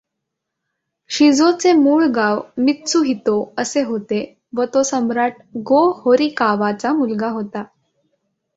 [1.09, 4.23] शिजोचे मूळ नाव मित्सुहितो असे होते
[4.53, 7.63] व तो सम्राट गो होरिकावाचा मुलगा होता.